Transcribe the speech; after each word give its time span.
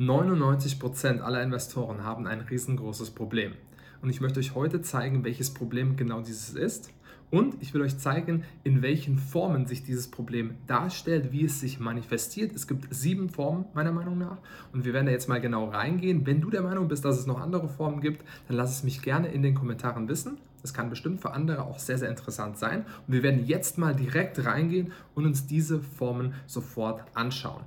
99% 0.00 1.22
aller 1.22 1.42
Investoren 1.42 2.04
haben 2.04 2.28
ein 2.28 2.40
riesengroßes 2.40 3.10
Problem. 3.10 3.54
Und 4.00 4.10
ich 4.10 4.20
möchte 4.20 4.38
euch 4.38 4.54
heute 4.54 4.80
zeigen, 4.80 5.24
welches 5.24 5.52
Problem 5.52 5.96
genau 5.96 6.20
dieses 6.20 6.54
ist. 6.54 6.90
Und 7.32 7.56
ich 7.60 7.74
will 7.74 7.82
euch 7.82 7.98
zeigen, 7.98 8.44
in 8.62 8.80
welchen 8.80 9.18
Formen 9.18 9.66
sich 9.66 9.82
dieses 9.82 10.08
Problem 10.08 10.54
darstellt, 10.68 11.32
wie 11.32 11.44
es 11.44 11.58
sich 11.58 11.80
manifestiert. 11.80 12.54
Es 12.54 12.68
gibt 12.68 12.94
sieben 12.94 13.28
Formen 13.28 13.64
meiner 13.74 13.90
Meinung 13.90 14.18
nach. 14.18 14.38
Und 14.72 14.84
wir 14.84 14.92
werden 14.94 15.06
da 15.06 15.12
jetzt 15.12 15.28
mal 15.28 15.40
genau 15.40 15.68
reingehen. 15.68 16.24
Wenn 16.26 16.40
du 16.40 16.48
der 16.48 16.62
Meinung 16.62 16.86
bist, 16.86 17.04
dass 17.04 17.18
es 17.18 17.26
noch 17.26 17.40
andere 17.40 17.68
Formen 17.68 18.00
gibt, 18.00 18.24
dann 18.46 18.56
lass 18.56 18.70
es 18.70 18.84
mich 18.84 19.02
gerne 19.02 19.32
in 19.32 19.42
den 19.42 19.56
Kommentaren 19.56 20.08
wissen. 20.08 20.38
Das 20.62 20.72
kann 20.72 20.90
bestimmt 20.90 21.20
für 21.20 21.32
andere 21.32 21.64
auch 21.64 21.80
sehr, 21.80 21.98
sehr 21.98 22.08
interessant 22.08 22.56
sein. 22.56 22.84
Und 23.08 23.14
wir 23.14 23.24
werden 23.24 23.44
jetzt 23.46 23.78
mal 23.78 23.96
direkt 23.96 24.44
reingehen 24.44 24.92
und 25.16 25.26
uns 25.26 25.48
diese 25.48 25.80
Formen 25.80 26.34
sofort 26.46 27.02
anschauen. 27.14 27.64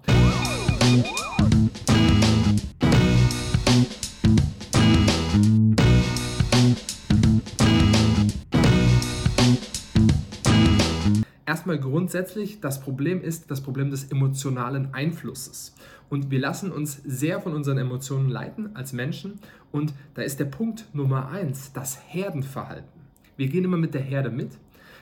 Erstmal 11.52 11.80
grundsätzlich, 11.80 12.62
das 12.62 12.80
Problem 12.80 13.22
ist 13.22 13.52
das 13.52 13.60
Problem 13.60 13.92
des 13.92 14.06
emotionalen 14.06 14.94
Einflusses. 14.94 15.76
Und 16.10 16.32
wir 16.32 16.40
lassen 16.40 16.72
uns 16.72 17.02
sehr 17.04 17.42
von 17.42 17.54
unseren 17.54 17.78
Emotionen 17.78 18.30
leiten 18.30 18.74
als 18.74 18.94
Menschen. 18.94 19.38
Und 19.70 19.94
da 20.14 20.22
ist 20.22 20.40
der 20.40 20.46
Punkt 20.46 20.86
Nummer 20.94 21.28
eins, 21.28 21.74
das 21.74 22.00
Herdenverhalten. 22.08 22.88
Wir 23.36 23.50
gehen 23.50 23.66
immer 23.66 23.76
mit 23.76 23.94
der 23.94 24.02
Herde 24.02 24.30
mit. 24.30 24.52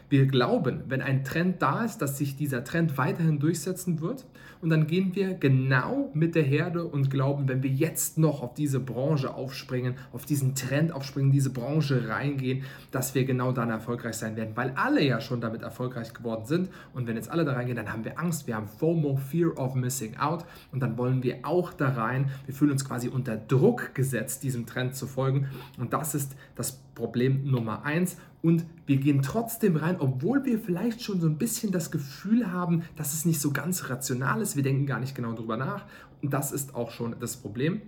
Wir 0.10 0.26
glauben, 0.26 0.84
wenn 0.88 1.02
ein 1.02 1.24
Trend 1.24 1.62
da 1.62 1.86
ist, 1.86 2.00
dass 2.00 2.18
sich 2.18 2.36
dieser 2.36 2.64
Trend 2.64 2.98
weiterhin 2.98 3.40
durchsetzen 3.40 4.02
wird. 4.02 4.26
Und 4.62 4.72
dann 4.72 4.88
gehen 4.88 5.16
wir 5.16 5.36
genau 5.36 6.10
mit 6.14 6.36
der 6.36 6.44
Herde 6.44 6.84
und 6.84 7.10
glauben, 7.10 7.48
wenn 7.48 7.64
wir 7.64 7.70
jetzt 7.70 8.18
noch 8.18 8.42
auf 8.42 8.56
diese 8.56 8.80
Branche 8.80 9.34
aufspringen, 9.34 9.94
auf 10.12 10.26
diesen 10.26 10.54
Trend 10.54 10.92
aufspringen, 10.92 11.32
diese 11.32 11.52
Branche 11.52 12.10
reingehen, 12.10 12.64
dass 12.92 13.16
wir 13.16 13.24
genau 13.24 13.54
dann 13.54 13.70
erfolgreich 13.70 14.16
sein 14.16 14.36
werden, 14.36 14.52
weil 14.56 14.72
alle 14.76 15.02
ja 15.02 15.22
schon 15.22 15.40
damit 15.40 15.62
erfolgreich 15.62 16.14
geworden 16.14 16.46
sind. 16.46 16.70
Und 16.94 17.08
wenn 17.08 17.16
jetzt 17.16 17.32
alle 17.32 17.46
da 17.46 17.54
reingehen, 17.54 17.78
dann 17.78 17.94
haben 17.94 18.04
wir 18.04 18.20
Angst, 18.20 18.48
wir 18.48 18.56
haben 18.56 18.68
FOMO, 18.68 19.16
Fear 19.16 19.58
of 19.58 19.76
Missing 19.76 20.18
Out. 20.18 20.44
Und 20.74 20.82
dann 20.82 20.98
wollen 20.98 21.24
wir 21.24 21.38
auch 21.44 21.72
da 21.72 21.90
rein. 21.90 22.30
Wir 22.46 22.54
fühlen 22.54 22.72
uns 22.72 22.84
quasi 22.84 23.08
unter 23.08 23.38
Druck 23.38 23.96
gesetzt, 23.96 24.44
diesem 24.44 24.66
Trend 24.66 24.96
zu 24.96 25.08
folgen. 25.08 25.48
Und 25.78 25.94
das 25.94 26.16
ist 26.16 26.36
das 26.56 26.82
Problem 26.96 27.50
Nummer 27.50 27.86
eins. 27.86 28.18
Und 28.42 28.66
wir 28.86 28.98
gehen 28.98 29.22
trotzdem 29.22 29.76
rein, 29.76 29.98
obwohl 30.00 30.46
wir 30.46 30.60
vielleicht 30.60 31.02
schon 31.02 31.20
so 31.20 31.28
ein 31.28 31.38
bisschen 31.38 31.72
das 31.72 31.92
Gefühl 31.92 32.52
haben, 32.52 32.84
dass 32.96 33.14
es 33.14 33.26
nicht 33.26 33.42
so 33.42 33.52
ganz 33.52 33.90
rational 33.90 34.42
ist. 34.42 34.56
Wir 34.56 34.64
denken 34.64 34.86
gar 34.86 35.00
nicht 35.00 35.16
genau 35.16 35.34
darüber 35.34 35.58
nach. 35.58 35.86
Und 36.22 36.34
das 36.34 36.52
ist 36.52 36.76
auch 36.76 36.92
schon 36.92 37.16
das 37.20 37.38
Problem. 37.38 37.82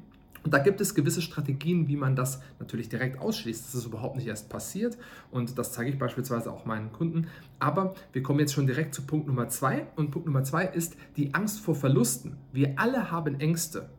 Und 0.44 0.53
da 0.53 0.57
gibt 0.57 0.81
es 0.81 0.95
gewisse 0.95 1.22
Strategien, 1.22 1.88
wie 1.88 1.95
man 1.95 2.16
das 2.16 2.41
natürlich 2.59 2.89
direkt 2.89 3.19
ausschließt, 3.19 3.63
dass 3.63 3.75
es 3.75 3.85
überhaupt 3.85 4.16
nicht 4.16 4.27
erst 4.27 4.49
passiert. 4.49 4.97
Und 5.29 5.57
das 5.57 5.72
zeige 5.72 5.91
ich 5.91 5.99
beispielsweise 5.99 6.52
auch 6.52 6.66
meinen 6.66 6.91
Kunden. 6.91 7.27
Aber 7.59 7.94
wir 8.11 8.23
kommen 8.23 8.39
jetzt 8.39 8.53
schon 8.53 8.66
direkt 8.66 8.95
zu 8.95 9.03
Punkt 9.03 9.27
Nummer 9.27 9.49
zwei. 9.49 9.88
Und 9.95 10.11
Punkt 10.11 10.25
Nummer 10.25 10.44
zwei 10.44 10.66
ist 10.66 10.95
die 11.16 11.33
Angst 11.33 11.59
vor 11.59 11.75
Verlusten. 11.75 12.38
Wir 12.52 12.73
alle 12.77 13.11
haben 13.11 13.39
Ängste 13.39 13.89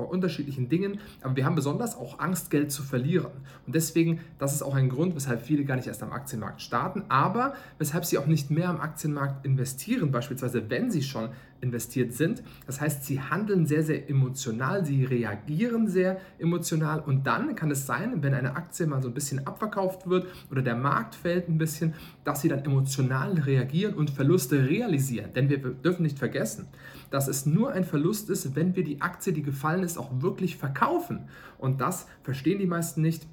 vor 0.00 0.10
unterschiedlichen 0.10 0.70
Dingen, 0.70 0.98
aber 1.20 1.36
wir 1.36 1.44
haben 1.44 1.54
besonders 1.54 1.94
auch 1.94 2.20
Angst, 2.20 2.50
Geld 2.50 2.72
zu 2.72 2.82
verlieren. 2.82 3.32
Und 3.66 3.74
deswegen, 3.74 4.20
das 4.38 4.54
ist 4.54 4.62
auch 4.62 4.74
ein 4.74 4.88
Grund, 4.88 5.14
weshalb 5.14 5.42
viele 5.42 5.64
gar 5.66 5.76
nicht 5.76 5.88
erst 5.88 6.02
am 6.02 6.10
Aktienmarkt 6.10 6.62
starten, 6.62 7.04
aber 7.10 7.52
weshalb 7.76 8.06
sie 8.06 8.16
auch 8.16 8.26
nicht 8.26 8.50
mehr 8.50 8.70
am 8.70 8.80
Aktienmarkt 8.80 9.44
investieren, 9.44 10.10
beispielsweise 10.10 10.70
wenn 10.70 10.90
sie 10.90 11.02
schon 11.02 11.28
investiert 11.60 12.12
sind. 12.12 12.42
Das 12.66 12.80
heißt, 12.80 13.04
sie 13.04 13.20
handeln 13.20 13.66
sehr, 13.66 13.82
sehr 13.82 14.08
emotional, 14.08 14.84
sie 14.84 15.04
reagieren 15.04 15.88
sehr 15.88 16.20
emotional 16.38 17.00
und 17.00 17.26
dann 17.26 17.54
kann 17.54 17.70
es 17.70 17.86
sein, 17.86 18.22
wenn 18.22 18.34
eine 18.34 18.56
Aktie 18.56 18.86
mal 18.86 19.02
so 19.02 19.08
ein 19.08 19.14
bisschen 19.14 19.46
abverkauft 19.46 20.08
wird 20.08 20.26
oder 20.50 20.62
der 20.62 20.76
Markt 20.76 21.14
fällt 21.14 21.48
ein 21.48 21.58
bisschen, 21.58 21.94
dass 22.24 22.40
sie 22.40 22.48
dann 22.48 22.64
emotional 22.64 23.34
reagieren 23.38 23.94
und 23.94 24.10
Verluste 24.10 24.68
realisieren. 24.68 25.32
Denn 25.34 25.48
wir 25.48 25.58
dürfen 25.58 26.02
nicht 26.02 26.18
vergessen, 26.18 26.68
dass 27.10 27.28
es 27.28 27.46
nur 27.46 27.72
ein 27.72 27.84
Verlust 27.84 28.30
ist, 28.30 28.54
wenn 28.54 28.76
wir 28.76 28.84
die 28.84 29.00
Aktie, 29.00 29.32
die 29.32 29.42
gefallen 29.42 29.82
ist, 29.82 29.98
auch 29.98 30.22
wirklich 30.22 30.56
verkaufen. 30.56 31.28
Und 31.58 31.80
das 31.80 32.06
verstehen 32.22 32.58
die 32.58 32.66
meisten 32.66 33.02
nicht 33.02 33.26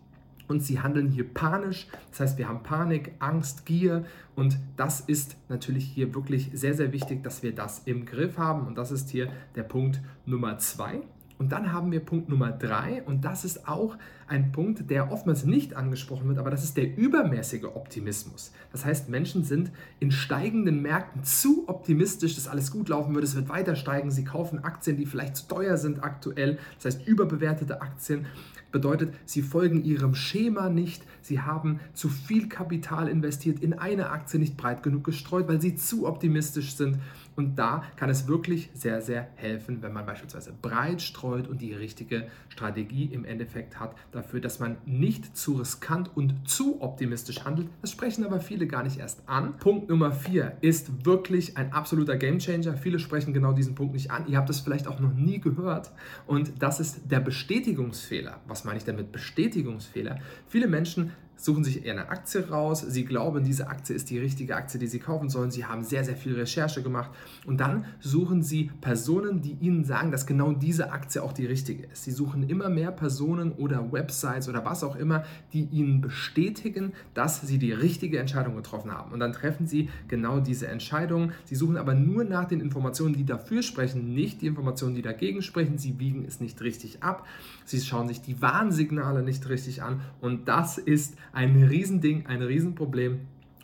und 0.47 0.61
sie 0.61 0.79
handeln 0.79 1.09
hier 1.09 1.31
panisch. 1.31 1.87
Das 2.11 2.19
heißt, 2.21 2.37
wir 2.37 2.47
haben 2.47 2.63
Panik, 2.63 3.13
Angst, 3.19 3.65
Gier 3.65 4.05
und 4.35 4.57
das 4.75 5.01
ist 5.01 5.35
natürlich 5.49 5.85
hier 5.85 6.13
wirklich 6.13 6.51
sehr, 6.53 6.73
sehr 6.73 6.93
wichtig, 6.93 7.23
dass 7.23 7.43
wir 7.43 7.53
das 7.53 7.81
im 7.85 8.05
Griff 8.05 8.37
haben 8.37 8.67
und 8.67 8.77
das 8.77 8.91
ist 8.91 9.09
hier 9.09 9.31
der 9.55 9.63
Punkt 9.63 10.01
Nummer 10.25 10.57
zwei. 10.59 11.01
Und 11.37 11.51
dann 11.51 11.71
haben 11.71 11.91
wir 11.91 11.99
Punkt 11.99 12.29
Nummer 12.29 12.51
drei 12.51 13.03
und 13.03 13.23
das 13.23 13.45
ist 13.45 13.67
auch 13.67 13.97
ein 14.27 14.51
Punkt, 14.51 14.89
der 14.89 15.11
oftmals 15.11 15.45
nicht 15.45 15.75
angesprochen 15.75 16.27
wird, 16.27 16.37
aber 16.37 16.51
das 16.51 16.63
ist 16.63 16.77
der 16.77 16.97
übermäßige 16.97 17.63
Optimismus. 17.63 18.51
Das 18.71 18.85
heißt, 18.85 19.09
Menschen 19.09 19.43
sind 19.43 19.71
in 19.99 20.11
steigenden 20.11 20.81
Märkten 20.81 21.23
zu 21.23 21.63
optimistisch, 21.67 22.35
dass 22.35 22.47
alles 22.47 22.71
gut 22.71 22.89
laufen 22.89 23.15
wird, 23.15 23.23
es 23.23 23.35
wird 23.35 23.49
weiter 23.49 23.75
steigen. 23.75 24.11
Sie 24.11 24.25
kaufen 24.25 24.63
Aktien, 24.63 24.97
die 24.97 25.05
vielleicht 25.05 25.37
zu 25.37 25.47
teuer 25.47 25.77
sind 25.77 26.03
aktuell, 26.03 26.59
das 26.75 26.95
heißt 26.95 27.07
überbewertete 27.07 27.81
Aktien. 27.81 28.25
Bedeutet, 28.71 29.13
sie 29.25 29.41
folgen 29.41 29.83
ihrem 29.85 30.13
Schema 30.13 30.69
nicht, 30.69 31.01
sie 31.21 31.39
haben 31.39 31.79
zu 31.93 32.09
viel 32.09 32.49
Kapital 32.49 33.07
investiert 33.07 33.61
in 33.61 33.73
eine 33.73 34.09
Aktie, 34.09 34.39
nicht 34.39 34.57
breit 34.57 34.83
genug 34.83 35.05
gestreut, 35.05 35.47
weil 35.47 35.61
sie 35.61 35.75
zu 35.75 36.05
optimistisch 36.05 36.75
sind. 36.75 36.97
Und 37.37 37.55
da 37.55 37.83
kann 37.95 38.09
es 38.09 38.27
wirklich 38.27 38.69
sehr, 38.73 39.01
sehr 39.01 39.27
helfen, 39.35 39.81
wenn 39.81 39.93
man 39.93 40.05
beispielsweise 40.05 40.53
breit 40.61 41.01
streut 41.01 41.47
und 41.47 41.61
die 41.61 41.73
richtige 41.73 42.27
Strategie 42.49 43.05
im 43.05 43.23
Endeffekt 43.23 43.79
hat 43.79 43.95
dafür, 44.17 44.41
dass 44.41 44.59
man 44.59 44.77
nicht 44.85 45.37
zu 45.37 45.53
riskant 45.53 46.09
und 46.15 46.49
zu 46.49 46.81
optimistisch 46.81 47.45
handelt. 47.45 47.69
Das 47.81 47.91
sprechen 47.91 48.25
aber 48.25 48.39
viele 48.39 48.67
gar 48.67 48.83
nicht 48.83 48.99
erst 48.99 49.27
an. 49.27 49.57
Punkt 49.57 49.89
Nummer 49.89 50.11
vier 50.11 50.57
ist 50.61 51.05
wirklich 51.05 51.55
ein 51.55 51.71
absoluter 51.71 52.17
Gamechanger. 52.17 52.75
Viele 52.75 52.99
sprechen 52.99 53.33
genau 53.33 53.53
diesen 53.53 53.75
Punkt 53.75 53.93
nicht 53.93 54.11
an. 54.11 54.27
Ihr 54.27 54.37
habt 54.37 54.49
es 54.49 54.59
vielleicht 54.59 54.87
auch 54.87 54.99
noch 54.99 55.13
nie 55.13 55.39
gehört. 55.39 55.91
Und 56.25 56.61
das 56.61 56.79
ist 56.79 57.09
der 57.09 57.19
Bestätigungsfehler. 57.19 58.41
Was 58.47 58.65
meine 58.65 58.77
ich 58.77 58.83
denn 58.83 58.95
mit 58.95 59.11
Bestätigungsfehler? 59.11 60.19
Viele 60.47 60.67
Menschen 60.67 61.11
suchen 61.37 61.63
sich 61.63 61.85
eher 61.85 61.93
eine 61.93 62.09
Aktie 62.09 62.49
raus, 62.49 62.81
sie 62.81 63.05
glauben, 63.05 63.43
diese 63.43 63.67
Aktie 63.67 63.95
ist 63.95 64.09
die 64.09 64.19
richtige 64.19 64.55
Aktie, 64.55 64.79
die 64.79 64.87
sie 64.87 64.99
kaufen 64.99 65.29
sollen, 65.29 65.51
sie 65.51 65.65
haben 65.65 65.83
sehr, 65.83 66.03
sehr 66.03 66.17
viel 66.17 66.35
Recherche 66.35 66.83
gemacht 66.83 67.11
und 67.45 67.59
dann 67.59 67.85
suchen 67.99 68.43
sie 68.43 68.71
Personen, 68.81 69.41
die 69.41 69.57
ihnen 69.61 69.85
sagen, 69.85 70.11
dass 70.11 70.25
genau 70.25 70.51
diese 70.51 70.91
Aktie 70.91 71.23
auch 71.23 71.33
die 71.33 71.45
richtige 71.45 71.85
ist. 71.85 72.03
Sie 72.03 72.11
suchen 72.11 72.49
immer 72.49 72.69
mehr 72.69 72.91
Personen 72.91 73.53
oder 73.53 73.91
Websites 73.91 74.49
oder 74.49 74.65
was 74.65 74.83
auch 74.83 74.95
immer, 74.95 75.23
die 75.53 75.65
ihnen 75.65 76.01
bestätigen, 76.01 76.93
dass 77.13 77.41
sie 77.41 77.59
die 77.59 77.71
richtige 77.71 78.19
Entscheidung 78.19 78.55
getroffen 78.55 78.91
haben 78.91 79.11
und 79.11 79.19
dann 79.19 79.33
treffen 79.33 79.67
sie 79.67 79.89
genau 80.07 80.39
diese 80.39 80.67
Entscheidung. 80.67 81.31
Sie 81.45 81.55
suchen 81.55 81.77
aber 81.77 81.93
nur 81.93 82.23
nach 82.23 82.45
den 82.45 82.61
Informationen, 82.61 83.13
die 83.13 83.25
dafür 83.25 83.61
sprechen, 83.61 84.13
nicht 84.13 84.41
die 84.41 84.47
Informationen, 84.47 84.95
die 84.95 85.01
dagegen 85.01 85.41
sprechen. 85.41 85.77
Sie 85.77 85.99
wiegen 85.99 86.25
es 86.25 86.39
nicht 86.39 86.61
richtig 86.61 87.03
ab. 87.03 87.25
Sie 87.65 87.79
schauen 87.79 88.07
sich 88.07 88.21
die 88.21 88.41
Warnsignale 88.41 89.23
nicht 89.23 89.47
richtig 89.49 89.83
an 89.83 90.01
und 90.21 90.47
das 90.47 90.77
ist 90.77 91.15
ein 91.37 91.63
Riesending, 91.63 92.25
ein 92.25 92.41
Riesenproblem. 92.41 93.19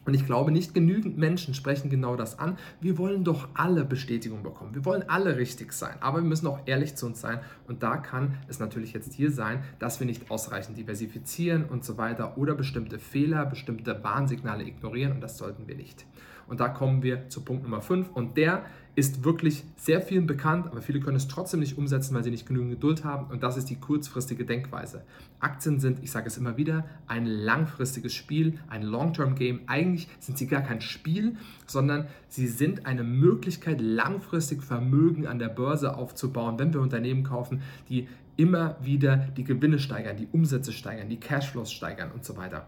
Und 0.05 0.13
ich 0.13 0.27
glaube, 0.27 0.51
nicht 0.51 0.75
genügend 0.75 1.17
Menschen 1.17 1.55
sprechen 1.55 1.89
genau 1.89 2.15
das 2.15 2.37
an. 2.37 2.57
Wir 2.81 2.99
wollen 2.99 3.23
doch 3.23 3.47
alle 3.55 3.83
Bestätigung 3.83 4.43
bekommen. 4.43 4.75
Wir 4.75 4.85
wollen 4.85 5.09
alle 5.09 5.37
richtig 5.37 5.73
sein. 5.73 5.95
Aber 5.99 6.19
wir 6.19 6.27
müssen 6.27 6.45
auch 6.45 6.59
ehrlich 6.67 6.95
zu 6.95 7.07
uns 7.07 7.21
sein. 7.21 7.39
Und 7.67 7.81
da 7.81 7.97
kann 7.97 8.37
es 8.47 8.59
natürlich 8.59 8.93
jetzt 8.93 9.13
hier 9.13 9.31
sein, 9.31 9.63
dass 9.79 9.99
wir 9.99 10.05
nicht 10.05 10.29
ausreichend 10.29 10.77
diversifizieren 10.77 11.65
und 11.65 11.83
so 11.83 11.97
weiter 11.97 12.37
oder 12.37 12.53
bestimmte 12.53 12.99
Fehler, 12.99 13.45
bestimmte 13.47 14.03
Warnsignale 14.03 14.65
ignorieren. 14.65 15.13
Und 15.13 15.21
das 15.21 15.39
sollten 15.39 15.67
wir 15.67 15.75
nicht. 15.75 16.05
Und 16.47 16.59
da 16.59 16.69
kommen 16.69 17.03
wir 17.03 17.29
zu 17.29 17.41
Punkt 17.41 17.63
Nummer 17.63 17.81
5. 17.81 18.09
Und 18.13 18.37
der 18.37 18.63
ist 18.95 19.23
wirklich 19.23 19.63
sehr 19.75 20.01
vielen 20.01 20.27
bekannt, 20.27 20.67
aber 20.67 20.81
viele 20.81 20.99
können 20.99 21.17
es 21.17 21.27
trotzdem 21.27 21.61
nicht 21.61 21.77
umsetzen, 21.77 22.13
weil 22.13 22.23
sie 22.23 22.29
nicht 22.29 22.45
genügend 22.45 22.71
Geduld 22.71 23.03
haben. 23.03 23.31
Und 23.31 23.41
das 23.41 23.57
ist 23.57 23.69
die 23.69 23.75
kurzfristige 23.75 24.45
Denkweise. 24.45 25.03
Aktien 25.39 25.79
sind, 25.79 26.03
ich 26.03 26.11
sage 26.11 26.27
es 26.27 26.37
immer 26.37 26.57
wieder, 26.57 26.85
ein 27.07 27.25
langfristiges 27.25 28.13
Spiel, 28.13 28.59
ein 28.69 28.83
Long-Term-Game. 28.83 29.61
Eigentlich 29.65 30.07
sind 30.19 30.37
sie 30.37 30.47
gar 30.47 30.61
kein 30.61 30.81
Spiel, 30.81 31.37
sondern 31.65 32.07
sie 32.27 32.47
sind 32.47 32.85
eine 32.85 33.03
Möglichkeit, 33.03 33.81
langfristig 33.81 34.61
Vermögen 34.61 35.25
an 35.25 35.39
der 35.39 35.49
Börse 35.49 35.95
aufzubauen, 35.95 36.59
wenn 36.59 36.73
wir 36.73 36.81
Unternehmen 36.81 37.23
kaufen, 37.23 37.63
die 37.89 38.07
immer 38.37 38.77
wieder 38.81 39.17
die 39.17 39.43
Gewinne 39.43 39.79
steigern, 39.79 40.17
die 40.17 40.27
Umsätze 40.31 40.71
steigern, 40.71 41.09
die 41.09 41.19
Cashflows 41.19 41.71
steigern 41.71 42.11
und 42.11 42.25
so 42.25 42.37
weiter. 42.37 42.67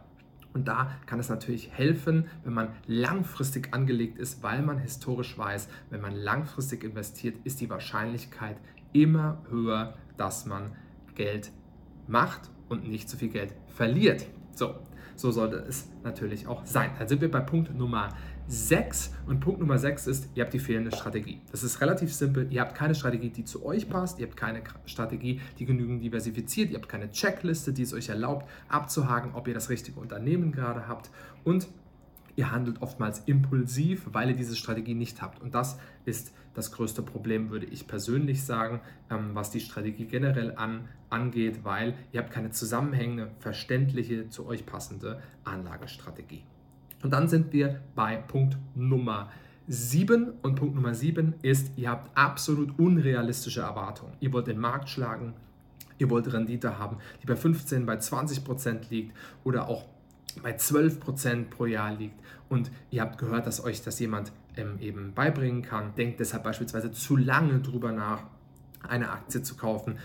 Und 0.55 0.69
da 0.69 0.89
kann 1.05 1.19
es 1.19 1.27
natürlich 1.27 1.69
helfen, 1.73 2.29
wenn 2.45 2.53
man 2.53 2.69
langfristig 2.87 3.73
angelegt 3.73 4.17
ist, 4.17 4.41
weil 4.41 4.61
man 4.61 4.77
historisch 4.77 5.37
weiß, 5.37 5.67
wenn 5.89 5.99
man 5.99 6.15
langfristig 6.15 6.85
investiert, 6.85 7.35
ist 7.43 7.59
die 7.59 7.69
Wahrscheinlichkeit 7.69 8.55
immer 8.93 9.43
höher, 9.49 9.95
dass 10.15 10.45
man 10.45 10.71
Geld 11.13 11.51
macht 12.07 12.49
und 12.69 12.87
nicht 12.87 13.09
so 13.09 13.17
viel 13.17 13.27
Geld 13.27 13.53
verliert. 13.67 14.25
So, 14.53 14.75
so 15.17 15.29
sollte 15.31 15.57
es 15.57 15.89
natürlich 16.05 16.47
auch 16.47 16.65
sein. 16.65 16.91
Dann 16.97 17.09
sind 17.09 17.19
wir 17.19 17.29
bei 17.29 17.41
Punkt 17.41 17.75
Nummer 17.75 18.07
6. 18.47 19.13
Und 19.25 19.39
Punkt 19.39 19.59
Nummer 19.59 19.77
6 19.77 20.07
ist, 20.07 20.29
ihr 20.35 20.43
habt 20.43 20.53
die 20.53 20.59
fehlende 20.59 20.95
Strategie. 20.95 21.41
Das 21.51 21.63
ist 21.63 21.81
relativ 21.81 22.13
simpel. 22.13 22.47
Ihr 22.51 22.61
habt 22.61 22.75
keine 22.75 22.95
Strategie, 22.95 23.29
die 23.29 23.43
zu 23.43 23.65
euch 23.65 23.89
passt. 23.89 24.19
Ihr 24.19 24.27
habt 24.27 24.37
keine 24.37 24.61
Strategie, 24.85 25.41
die 25.57 25.65
genügend 25.65 26.03
diversifiziert. 26.03 26.69
Ihr 26.69 26.77
habt 26.77 26.89
keine 26.89 27.09
Checkliste, 27.11 27.73
die 27.73 27.83
es 27.83 27.93
euch 27.93 28.09
erlaubt, 28.09 28.47
abzuhaken, 28.69 29.31
ob 29.33 29.47
ihr 29.47 29.53
das 29.53 29.69
richtige 29.69 29.99
Unternehmen 29.99 30.51
gerade 30.51 30.87
habt. 30.87 31.09
Und 31.43 31.67
ihr 32.35 32.51
handelt 32.51 32.81
oftmals 32.81 33.19
impulsiv, 33.25 34.07
weil 34.11 34.29
ihr 34.29 34.35
diese 34.35 34.55
Strategie 34.55 34.93
nicht 34.93 35.21
habt. 35.21 35.41
Und 35.41 35.55
das 35.55 35.79
ist 36.05 36.33
das 36.53 36.71
größte 36.71 37.01
Problem, 37.01 37.49
würde 37.49 37.65
ich 37.65 37.87
persönlich 37.87 38.43
sagen, 38.43 38.79
ähm, 39.09 39.31
was 39.33 39.51
die 39.51 39.59
Strategie 39.59 40.05
generell 40.05 40.55
an, 40.55 40.87
angeht, 41.09 41.63
weil 41.63 41.95
ihr 42.11 42.21
habt 42.21 42.31
keine 42.31 42.51
zusammenhängende, 42.51 43.31
verständliche, 43.39 44.29
zu 44.29 44.45
euch 44.45 44.65
passende 44.65 45.21
Anlagestrategie. 45.43 46.43
Und 47.05 47.11
dann 47.11 47.27
sind 47.27 47.53
wir 47.53 47.81
bei 47.93 48.15
Punkt 48.15 48.57
Nummer 48.73 49.29
7 49.67 50.33
und 50.41 50.55
Punkt 50.55 50.73
Nummer 50.73 50.95
7 50.95 51.35
ist, 51.43 51.71
ihr 51.75 51.91
habt 51.91 52.17
absolut 52.17 52.79
unrealistische 52.79 53.61
Erwartungen. 53.61 54.13
Ihr 54.21 54.33
wollt 54.33 54.47
den 54.47 54.57
Markt 54.57 54.89
schlagen, 54.89 55.35
ihr 55.99 56.09
wollt 56.09 56.33
Rendite 56.33 56.79
haben, 56.79 56.97
die 57.21 57.27
bei 57.27 57.35
15, 57.35 57.85
bei 57.85 57.97
20 57.97 58.43
Prozent 58.43 58.89
liegt 58.89 59.15
oder 59.43 59.69
auch 59.69 59.85
bei 60.41 60.53
12 60.53 60.99
Prozent 60.99 61.51
pro 61.51 61.67
Jahr 61.67 61.93
liegt 61.93 62.19
und 62.49 62.71
ihr 62.89 63.03
habt 63.03 63.19
gehört, 63.19 63.45
dass 63.45 63.63
euch 63.63 63.83
das 63.83 63.99
jemand 63.99 64.31
ähm, 64.57 64.79
eben 64.79 65.13
beibringen 65.13 65.61
kann. 65.61 65.93
Denkt 65.93 66.19
deshalb 66.19 66.43
beispielsweise 66.43 66.91
zu 66.91 67.17
lange 67.17 67.59
drüber 67.59 67.91
nach, 67.91 68.23
eine 68.89 69.11
Aktie 69.11 69.41
zu 69.41 69.55
kaufen, 69.55 69.97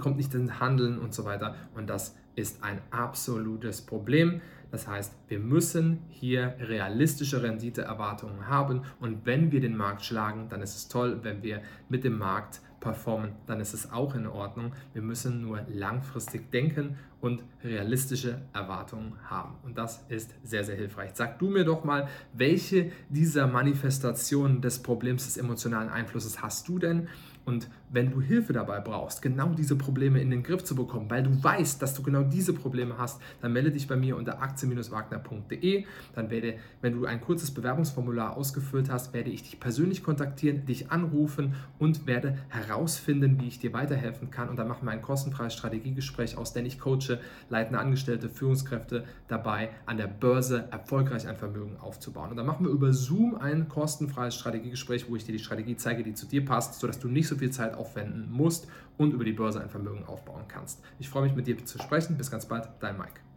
kommt 0.00 0.16
nicht 0.16 0.34
ins 0.34 0.60
Handeln 0.60 0.98
und 0.98 1.14
so 1.14 1.24
weiter. 1.24 1.54
Und 1.74 1.88
das 1.88 2.14
ist 2.36 2.62
ein 2.62 2.80
absolutes 2.90 3.82
Problem. 3.82 4.40
Das 4.70 4.86
heißt, 4.86 5.14
wir 5.28 5.38
müssen 5.38 6.00
hier 6.10 6.54
realistische 6.60 7.42
Renditeerwartungen 7.42 8.48
haben 8.48 8.82
und 9.00 9.24
wenn 9.24 9.50
wir 9.50 9.60
den 9.60 9.76
Markt 9.76 10.04
schlagen, 10.04 10.48
dann 10.50 10.60
ist 10.60 10.76
es 10.76 10.88
toll. 10.88 11.20
Wenn 11.22 11.42
wir 11.42 11.62
mit 11.88 12.04
dem 12.04 12.18
Markt 12.18 12.60
performen, 12.80 13.32
dann 13.46 13.60
ist 13.60 13.72
es 13.72 13.90
auch 13.90 14.14
in 14.14 14.26
Ordnung. 14.26 14.72
Wir 14.92 15.02
müssen 15.02 15.40
nur 15.40 15.62
langfristig 15.68 16.50
denken 16.50 16.96
und 17.20 17.42
realistische 17.64 18.42
Erwartungen 18.52 19.14
haben. 19.28 19.56
Und 19.64 19.76
das 19.76 20.04
ist 20.08 20.34
sehr, 20.44 20.64
sehr 20.64 20.76
hilfreich. 20.76 21.10
Sag 21.14 21.38
du 21.38 21.48
mir 21.48 21.64
doch 21.64 21.84
mal, 21.84 22.08
welche 22.32 22.92
dieser 23.08 23.46
Manifestationen 23.46 24.60
des 24.60 24.82
Problems 24.82 25.24
des 25.24 25.36
emotionalen 25.36 25.88
Einflusses 25.88 26.42
hast 26.42 26.68
du 26.68 26.78
denn? 26.78 27.08
Und 27.48 27.70
wenn 27.90 28.10
du 28.10 28.20
Hilfe 28.20 28.52
dabei 28.52 28.78
brauchst, 28.78 29.22
genau 29.22 29.54
diese 29.54 29.74
Probleme 29.74 30.20
in 30.20 30.28
den 30.28 30.42
Griff 30.42 30.64
zu 30.64 30.76
bekommen, 30.76 31.08
weil 31.08 31.22
du 31.22 31.42
weißt, 31.42 31.80
dass 31.80 31.94
du 31.94 32.02
genau 32.02 32.22
diese 32.22 32.52
Probleme 32.52 32.98
hast, 32.98 33.22
dann 33.40 33.54
melde 33.54 33.72
dich 33.72 33.88
bei 33.88 33.96
mir 33.96 34.18
unter 34.18 34.42
aktien-wagner.de. 34.42 35.86
Dann 36.14 36.30
werde, 36.30 36.58
wenn 36.82 36.92
du 36.92 37.06
ein 37.06 37.22
kurzes 37.22 37.50
Bewerbungsformular 37.50 38.36
ausgefüllt 38.36 38.90
hast, 38.90 39.14
werde 39.14 39.30
ich 39.30 39.44
dich 39.44 39.58
persönlich 39.60 40.02
kontaktieren, 40.02 40.66
dich 40.66 40.90
anrufen 40.90 41.54
und 41.78 42.06
werde 42.06 42.36
herausfinden, 42.50 43.40
wie 43.40 43.48
ich 43.48 43.58
dir 43.58 43.72
weiterhelfen 43.72 44.30
kann. 44.30 44.50
Und 44.50 44.56
dann 44.56 44.68
machen 44.68 44.84
wir 44.84 44.92
ein 44.92 45.00
kostenfreies 45.00 45.54
Strategiegespräch 45.54 46.36
aus, 46.36 46.52
denn 46.52 46.66
ich 46.66 46.78
coache 47.08 47.20
leitende 47.48 47.78
Angestellte, 47.78 48.28
Führungskräfte 48.28 49.04
dabei, 49.26 49.70
an 49.86 49.96
der 49.96 50.06
Börse 50.06 50.68
erfolgreich 50.70 51.26
ein 51.26 51.36
Vermögen 51.36 51.76
aufzubauen. 51.78 52.30
Und 52.30 52.36
dann 52.36 52.46
machen 52.46 52.66
wir 52.66 52.72
über 52.72 52.92
Zoom 52.92 53.36
ein 53.36 53.68
kostenfreies 53.68 54.34
Strategiegespräch, 54.34 55.08
wo 55.08 55.16
ich 55.16 55.24
dir 55.24 55.32
die 55.32 55.38
Strategie 55.38 55.76
zeige, 55.76 56.02
die 56.02 56.14
zu 56.14 56.26
dir 56.26 56.44
passt, 56.44 56.78
sodass 56.80 56.98
du 56.98 57.08
nicht 57.08 57.28
so 57.28 57.36
viel 57.36 57.50
Zeit 57.50 57.74
aufwenden 57.74 58.30
musst 58.30 58.68
und 58.96 59.14
über 59.14 59.24
die 59.24 59.32
Börse 59.32 59.60
ein 59.60 59.70
Vermögen 59.70 60.04
aufbauen 60.04 60.44
kannst. 60.48 60.80
Ich 60.98 61.08
freue 61.08 61.22
mich 61.22 61.34
mit 61.34 61.46
dir 61.46 61.64
zu 61.64 61.78
sprechen. 61.78 62.16
Bis 62.16 62.30
ganz 62.30 62.46
bald, 62.46 62.68
dein 62.80 62.98
Mike. 62.98 63.27